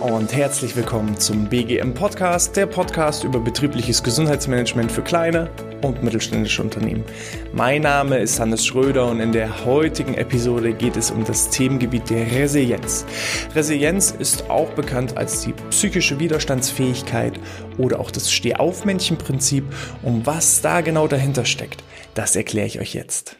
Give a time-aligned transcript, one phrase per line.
[0.00, 5.50] und herzlich willkommen zum BGM Podcast, der Podcast über betriebliches Gesundheitsmanagement für kleine
[5.82, 7.04] und mittelständische Unternehmen.
[7.52, 12.10] Mein Name ist Hannes Schröder und in der heutigen Episode geht es um das Themengebiet
[12.10, 13.06] der Resilienz.
[13.54, 17.40] Resilienz ist auch bekannt als die psychische Widerstandsfähigkeit
[17.76, 19.64] oder auch das Stehaufmännchen-Prinzip.
[20.02, 21.82] Um was da genau dahinter steckt,
[22.14, 23.36] das erkläre ich euch jetzt.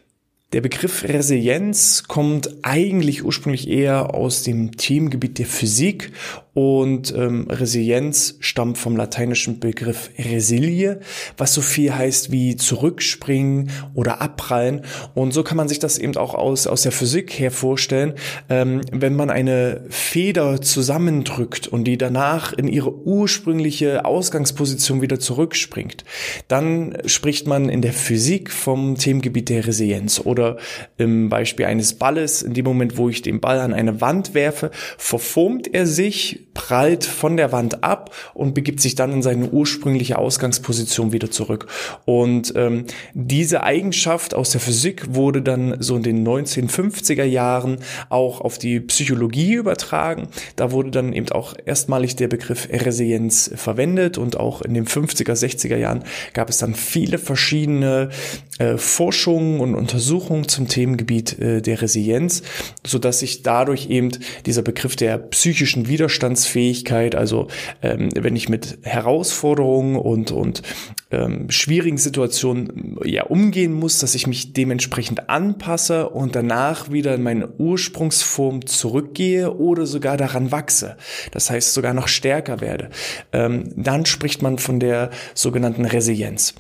[0.55, 6.11] Der Begriff Resilienz kommt eigentlich ursprünglich eher aus dem Themengebiet der Physik
[6.55, 10.99] und ähm, Resilienz stammt vom lateinischen Begriff resilie,
[11.37, 14.81] was so viel heißt wie zurückspringen oder abprallen.
[15.15, 18.15] Und so kann man sich das eben auch aus, aus der Physik her vorstellen.
[18.49, 26.03] Ähm, wenn man eine Feder zusammendrückt und die danach in ihre ursprüngliche Ausgangsposition wieder zurückspringt,
[26.49, 30.23] dann spricht man in der Physik vom Themengebiet der Resilienz.
[30.39, 30.57] Oder
[30.97, 34.71] im Beispiel eines Balles, in dem Moment, wo ich den Ball an eine Wand werfe,
[34.97, 40.19] verformt er sich prallt von der Wand ab und begibt sich dann in seine ursprüngliche
[40.19, 41.67] Ausgangsposition wieder zurück.
[42.05, 48.41] Und ähm, diese Eigenschaft aus der Physik wurde dann so in den 1950er Jahren auch
[48.41, 50.29] auf die Psychologie übertragen.
[50.57, 55.33] Da wurde dann eben auch erstmalig der Begriff Resilienz verwendet und auch in den 50er,
[55.33, 58.11] 60er Jahren gab es dann viele verschiedene
[58.59, 62.43] äh, Forschungen und Untersuchungen zum Themengebiet äh, der Resilienz,
[62.87, 64.11] so dass sich dadurch eben
[64.47, 67.49] dieser Begriff der psychischen Widerstands Widerstandsfähigkeit, also
[67.83, 70.63] ähm, wenn ich mit Herausforderungen und, und
[71.11, 77.23] ähm, schwierigen Situationen ja umgehen muss, dass ich mich dementsprechend anpasse und danach wieder in
[77.23, 80.97] meine Ursprungsform zurückgehe oder sogar daran wachse.
[81.33, 82.91] Das heißt sogar noch stärker werde.
[83.33, 86.55] Ähm, dann spricht man von der sogenannten Resilienz.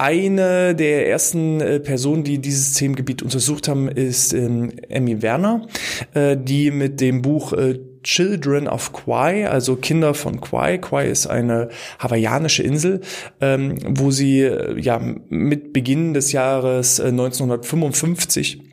[0.00, 5.66] Eine der ersten äh, Personen, die dieses Themengebiet untersucht haben, ist ähm, Emmy Werner,
[6.14, 10.78] äh, die mit dem Buch äh, Children of Kauai, also Kinder von Kauai.
[10.78, 11.68] Kauai ist eine
[11.98, 13.02] hawaiianische Insel,
[13.42, 18.69] ähm, wo sie äh, ja mit Beginn des Jahres äh, 1955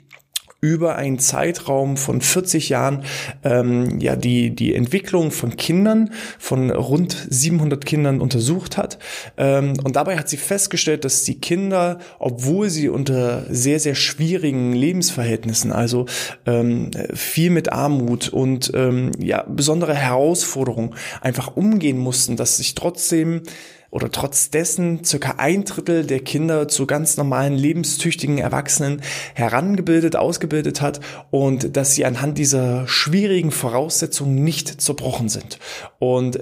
[0.59, 3.03] über einen Zeitraum von 40 Jahren
[3.43, 8.97] ähm, ja die die Entwicklung von Kindern von rund 700 Kindern untersucht hat.
[9.37, 14.73] Ähm, und dabei hat sie festgestellt, dass die Kinder, obwohl sie unter sehr sehr schwierigen
[14.73, 16.07] Lebensverhältnissen, also
[16.47, 23.43] ähm, viel mit Armut und ähm, ja besondere Herausforderungen einfach umgehen mussten, dass sich trotzdem
[23.89, 29.01] oder trotz dessen circa ein Drittel der Kinder zu ganz normalen, lebenstüchtigen Erwachsenen
[29.33, 30.99] herangebildet, ausgebildet hat
[31.31, 35.59] und dass sie anhand dieser schwierigen Voraussetzungen nicht zerbrochen sind.
[35.99, 36.39] Und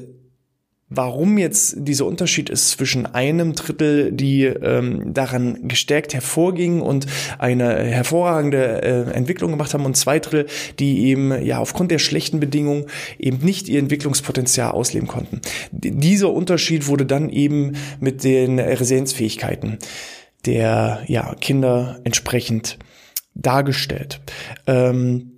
[0.96, 7.06] Warum jetzt dieser Unterschied ist zwischen einem Drittel, die ähm, daran gestärkt hervorgingen und
[7.38, 10.48] eine hervorragende äh, Entwicklung gemacht haben und zwei Drittel,
[10.80, 12.86] die eben ja aufgrund der schlechten Bedingungen
[13.20, 15.42] eben nicht ihr Entwicklungspotenzial ausleben konnten.
[15.72, 19.80] D dieser Unterschied wurde dann eben mit den Resilienzfähigkeiten
[20.46, 22.78] der ja, Kinder entsprechend
[23.34, 24.22] dargestellt.
[24.68, 25.35] Ähm,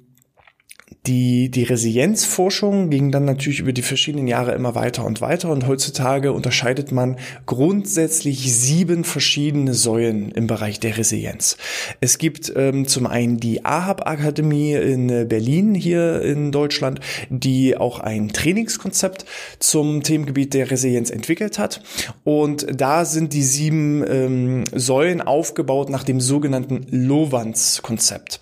[1.07, 5.66] die, die Resilienzforschung ging dann natürlich über die verschiedenen Jahre immer weiter und weiter und
[5.66, 11.57] heutzutage unterscheidet man grundsätzlich sieben verschiedene Säulen im Bereich der Resilienz.
[12.01, 18.29] Es gibt ähm, zum einen die AHAB-Akademie in Berlin hier in Deutschland, die auch ein
[18.29, 19.25] Trainingskonzept
[19.59, 21.81] zum Themengebiet der Resilienz entwickelt hat
[22.25, 28.41] und da sind die sieben ähm, Säulen aufgebaut nach dem sogenannten Lowans-Konzept.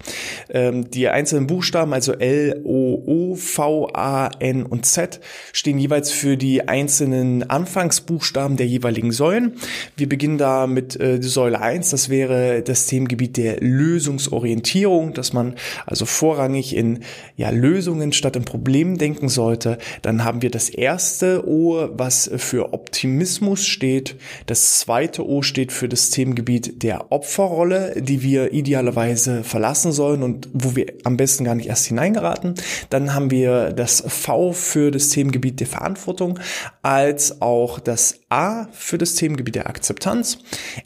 [0.50, 5.20] Ähm, die einzelnen Buchstaben, also L, O, O, V, A, N und Z
[5.54, 9.54] stehen jeweils für die einzelnen Anfangsbuchstaben der jeweiligen Säulen.
[9.98, 15.56] Wir beginnen da mit äh, Säule 1, das wäre das Themengebiet der Lösungsorientierung, dass man
[15.86, 17.00] also vorrangig in
[17.38, 19.78] ja, Lösungen statt in Problemen denken sollte.
[20.02, 24.16] Dann haben wir das erste O, was für Optimismus steht.
[24.46, 30.50] Das zweite O steht für das Themengebiet der Opferrolle, die wir idealerweise verlassen sollen und
[30.54, 32.56] wo wir am besten gar nicht erst hineingeraten hatten.
[32.90, 36.40] Dann haben wir das V für das Themengebiet der Verantwortung,
[36.82, 40.40] als auch das A für das Themengebiet der Akzeptanz.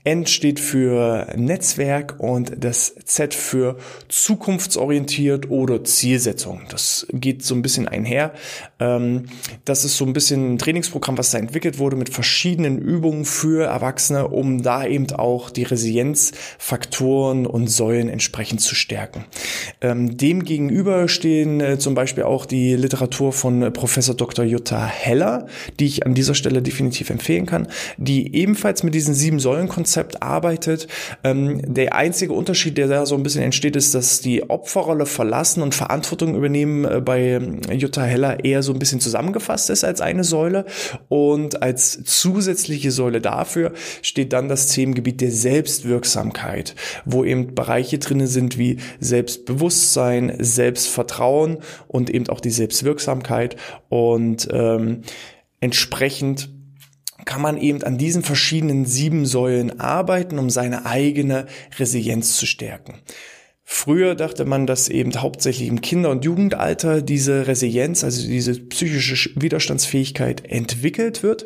[0.03, 6.61] N steht für Netzwerk und das Z für zukunftsorientiert oder Zielsetzung.
[6.69, 8.33] Das geht so ein bisschen einher.
[8.79, 9.25] Ähm,
[9.65, 13.65] das ist so ein bisschen ein Trainingsprogramm, was da entwickelt wurde mit verschiedenen Übungen für
[13.65, 19.25] Erwachsene, um da eben auch die Resilienzfaktoren und Säulen entsprechend zu stärken.
[19.81, 24.45] Ähm, dem gegenüber stehen äh, zum Beispiel auch die Literatur von äh, Professor Dr.
[24.45, 25.47] Jutta Heller,
[25.79, 30.87] die ich an dieser Stelle definitiv empfehlen empfehlen kann, die ebenfalls mit diesem Sieben-Säulen-Konzept arbeitet.
[31.23, 35.63] Ähm, der einzige Unterschied, der da so ein bisschen entsteht, ist, dass die Opferrolle verlassen
[35.63, 37.39] und Verantwortung übernehmen äh, bei
[37.71, 40.65] Jutta Heller eher so ein bisschen zusammengefasst ist als eine Säule.
[41.07, 46.75] Und als zusätzliche Säule dafür steht dann das Themengebiet der Selbstwirksamkeit,
[47.05, 53.55] wo eben Bereiche drinne sind wie Selbstbewusstsein, Selbstvertrauen und eben auch die Selbstwirksamkeit
[53.89, 55.01] und ähm,
[55.61, 56.49] entsprechend
[57.29, 61.45] kann man eben an diesen verschiedenen sieben Säulen arbeiten, um seine eigene
[61.77, 62.95] Resilienz zu stärken.
[63.71, 69.29] Früher dachte man, dass eben hauptsächlich im Kinder- und Jugendalter diese Resilienz, also diese psychische
[69.39, 71.45] Widerstandsfähigkeit entwickelt wird.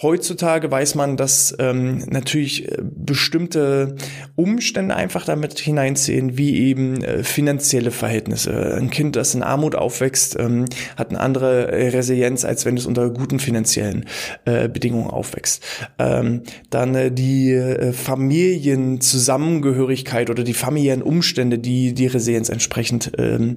[0.00, 3.96] Heutzutage weiß man, dass ähm, natürlich äh, bestimmte
[4.36, 8.76] Umstände einfach damit hineinziehen, wie eben äh, finanzielle Verhältnisse.
[8.76, 10.66] Ein Kind, das in Armut aufwächst, ähm,
[10.96, 14.04] hat eine andere Resilienz, als wenn es unter guten finanziellen
[14.44, 15.60] äh, Bedingungen aufwächst.
[15.98, 23.56] Ähm, dann äh, die äh, Familienzusammengehörigkeit oder die familiären Umstände, die die Resilienz entsprechend ähm,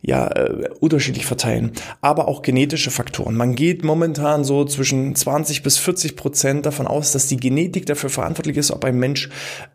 [0.00, 1.72] ja, äh, unterschiedlich verteilen.
[2.00, 3.36] Aber auch genetische Faktoren.
[3.36, 8.10] Man geht momentan so zwischen 20 bis 40 Prozent davon aus, dass die Genetik dafür
[8.10, 9.28] verantwortlich ist, ob ein Mensch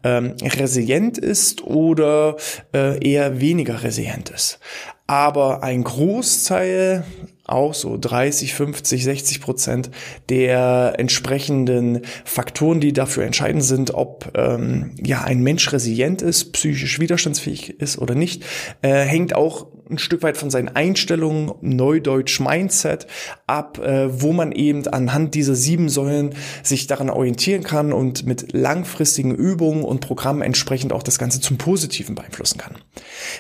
[0.03, 2.37] ähm, resilient ist oder
[2.73, 4.59] äh, eher weniger resilient ist.
[5.07, 7.03] Aber ein Großteil
[7.53, 9.91] auch so 30, 50, 60 Prozent
[10.29, 16.99] der entsprechenden Faktoren, die dafür entscheidend sind, ob ähm, ja ein Mensch resilient ist, psychisch
[16.99, 18.43] widerstandsfähig ist oder nicht,
[18.81, 23.07] äh, hängt auch ein Stück weit von seinen Einstellungen, Neudeutsch Mindset
[23.47, 28.53] ab, äh, wo man eben anhand dieser sieben Säulen sich daran orientieren kann und mit
[28.53, 32.75] langfristigen Übungen und Programmen entsprechend auch das Ganze zum Positiven beeinflussen kann.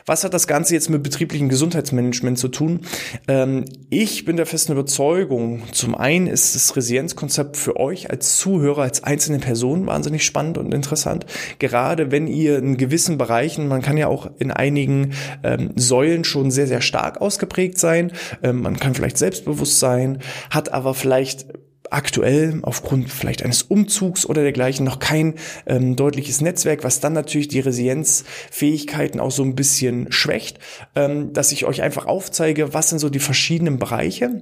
[0.05, 2.81] Was hat das Ganze jetzt mit betrieblichem Gesundheitsmanagement zu tun?
[3.27, 8.83] Ähm, ich bin der festen Überzeugung, zum einen ist das Resilienzkonzept für euch als Zuhörer,
[8.83, 11.25] als einzelne Person wahnsinnig spannend und interessant.
[11.59, 15.13] Gerade wenn ihr in gewissen Bereichen, man kann ja auch in einigen
[15.43, 18.11] ähm, Säulen schon sehr, sehr stark ausgeprägt sein.
[18.41, 20.19] Ähm, man kann vielleicht selbstbewusst sein,
[20.49, 21.45] hat aber vielleicht
[21.89, 25.35] aktuell aufgrund vielleicht eines Umzugs oder dergleichen noch kein
[25.67, 30.59] ähm, deutliches Netzwerk, was dann natürlich die Resilienzfähigkeiten auch so ein bisschen schwächt,
[30.95, 34.41] ähm, dass ich euch einfach aufzeige, was sind so die verschiedenen Bereiche,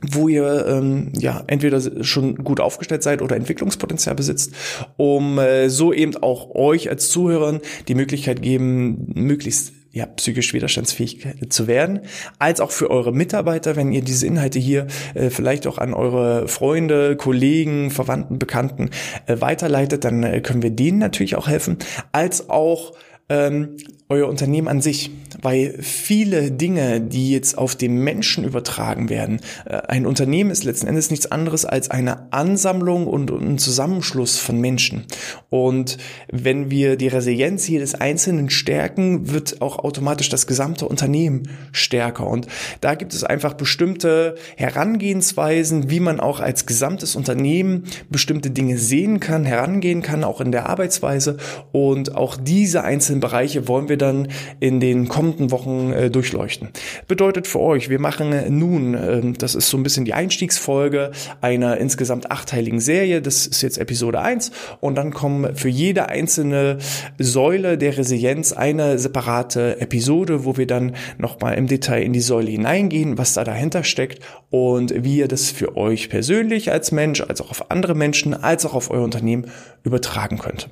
[0.00, 4.52] wo ihr ähm, ja entweder schon gut aufgestellt seid oder Entwicklungspotenzial besitzt,
[4.96, 11.26] um äh, so eben auch euch als Zuhörern die Möglichkeit geben, möglichst ja, psychisch widerstandsfähig
[11.48, 12.00] zu werden,
[12.38, 16.48] als auch für eure Mitarbeiter, wenn ihr diese Inhalte hier äh, vielleicht auch an eure
[16.48, 18.90] Freunde, Kollegen, Verwandten, Bekannten
[19.26, 21.78] äh, weiterleitet, dann äh, können wir denen natürlich auch helfen,
[22.12, 22.92] als auch
[23.28, 23.76] ähm,
[24.10, 25.10] euer Unternehmen an sich,
[25.42, 30.86] weil viele Dinge, die jetzt auf den Menschen übertragen werden, äh, ein Unternehmen ist letzten
[30.86, 35.04] Endes nichts anderes als eine Ansammlung und ein Zusammenschluss von Menschen.
[35.50, 35.98] Und
[36.32, 42.26] wenn wir die Resilienz jedes Einzelnen stärken, wird auch automatisch das gesamte Unternehmen stärker.
[42.26, 42.46] Und
[42.80, 49.20] da gibt es einfach bestimmte Herangehensweisen, wie man auch als gesamtes Unternehmen bestimmte Dinge sehen
[49.20, 51.36] kann, herangehen kann, auch in der Arbeitsweise.
[51.72, 54.28] Und auch diese einzelnen Bereiche wollen wir dann
[54.60, 56.70] in den kommenden Wochen äh, durchleuchten.
[57.06, 61.10] Bedeutet für euch, wir machen nun, äh, das ist so ein bisschen die Einstiegsfolge
[61.40, 64.50] einer insgesamt achteiligen Serie, das ist jetzt Episode 1
[64.80, 66.78] und dann kommen für jede einzelne
[67.18, 72.50] Säule der Resilienz eine separate Episode, wo wir dann nochmal im Detail in die Säule
[72.50, 77.40] hineingehen, was da dahinter steckt und wie ihr das für euch persönlich als Mensch, als
[77.40, 79.50] auch auf andere Menschen, als auch auf euer Unternehmen
[79.82, 80.68] übertragen könnt.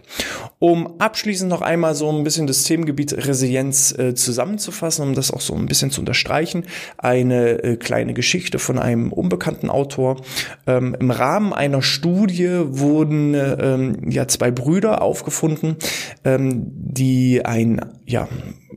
[0.58, 5.40] Um abschließend noch einmal so ein bisschen das Themengebiet Resilienz äh, zusammenzufassen, um das auch
[5.40, 6.64] so ein bisschen zu unterstreichen.
[6.98, 10.22] Eine äh, kleine Geschichte von einem unbekannten Autor.
[10.66, 15.76] Ähm, Im Rahmen einer Studie wurden ähm, ja zwei Brüder aufgefunden,
[16.24, 18.28] ähm, die ein ja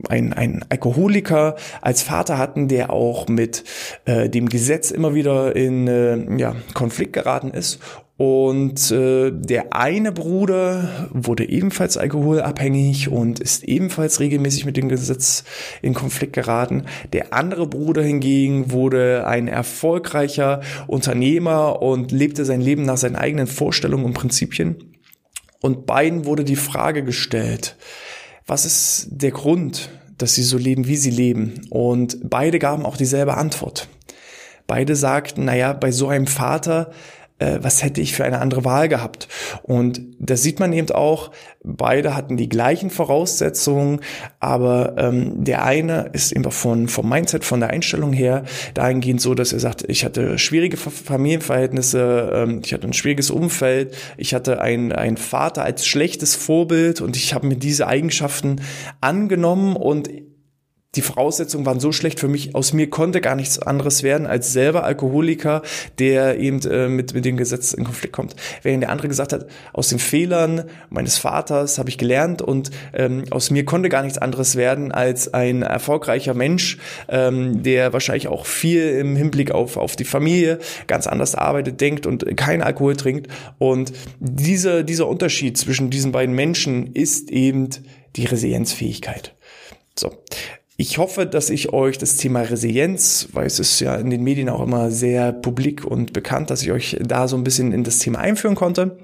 [0.08, 3.64] ein, ein Alkoholiker als Vater hatten, der auch mit
[4.06, 7.80] äh, dem Gesetz immer wieder in äh, ja, Konflikt geraten ist
[8.20, 15.42] und äh, der eine Bruder wurde ebenfalls alkoholabhängig und ist ebenfalls regelmäßig mit dem Gesetz
[15.80, 16.84] in Konflikt geraten.
[17.14, 23.46] Der andere Bruder hingegen wurde ein erfolgreicher Unternehmer und lebte sein Leben nach seinen eigenen
[23.46, 24.98] Vorstellungen und Prinzipien.
[25.62, 27.78] Und beiden wurde die Frage gestellt,
[28.46, 31.62] was ist der Grund, dass sie so leben, wie sie leben?
[31.70, 33.88] Und beide gaben auch dieselbe Antwort.
[34.66, 36.92] Beide sagten, naja, bei so einem Vater
[37.40, 39.28] äh, was hätte ich für eine andere Wahl gehabt?
[39.62, 41.30] Und da sieht man eben auch,
[41.64, 44.00] beide hatten die gleichen Voraussetzungen,
[44.38, 48.44] aber ähm, der eine ist eben von, vom Mindset, von der Einstellung her
[48.74, 53.96] dahingehend so, dass er sagt, ich hatte schwierige Familienverhältnisse, ähm, ich hatte ein schwieriges Umfeld,
[54.16, 58.60] ich hatte einen, einen Vater als schlechtes Vorbild und ich habe mir diese Eigenschaften
[59.00, 60.08] angenommen und
[60.96, 64.52] die Voraussetzungen waren so schlecht für mich, aus mir konnte gar nichts anderes werden als
[64.52, 65.62] selber Alkoholiker,
[66.00, 68.34] der eben äh, mit, mit dem Gesetz in Konflikt kommt.
[68.62, 73.24] Während der andere gesagt hat, aus den Fehlern meines Vaters habe ich gelernt und ähm,
[73.30, 76.78] aus mir konnte gar nichts anderes werden als ein erfolgreicher Mensch,
[77.08, 82.04] ähm, der wahrscheinlich auch viel im Hinblick auf, auf die Familie ganz anders arbeitet, denkt
[82.04, 83.28] und keinen Alkohol trinkt.
[83.58, 87.68] Und diese, dieser Unterschied zwischen diesen beiden Menschen ist eben
[88.16, 89.36] die Resilienzfähigkeit.
[89.96, 90.10] So.
[90.80, 94.48] Ich hoffe, dass ich euch das Thema Resilienz, weil es ist ja in den Medien
[94.48, 97.98] auch immer sehr publik und bekannt, dass ich euch da so ein bisschen in das
[97.98, 98.96] Thema einführen konnte.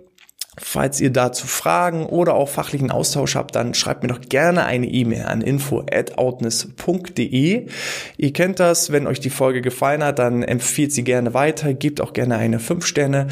[0.58, 4.86] Falls ihr dazu Fragen oder auch fachlichen Austausch habt, dann schreibt mir doch gerne eine
[4.86, 7.66] E-Mail an info@outness.de.
[8.16, 12.00] Ihr kennt das, wenn euch die Folge gefallen hat, dann empfiehlt sie gerne weiter, gebt
[12.00, 13.26] auch gerne eine 5-Sterne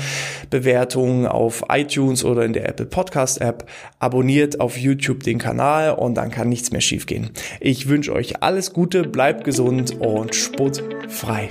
[0.51, 6.17] Bewertung auf iTunes oder in der Apple Podcast App, abonniert auf YouTube den Kanal und
[6.17, 7.31] dann kann nichts mehr schiefgehen.
[7.59, 11.49] Ich wünsche euch alles Gute, bleibt gesund und sportfrei.